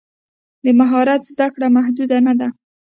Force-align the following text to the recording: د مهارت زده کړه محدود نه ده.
د 0.63 0.65
مهارت 0.79 1.21
زده 1.31 1.47
کړه 1.53 1.67
محدود 1.75 2.11
نه 2.27 2.33
ده. 2.39 2.47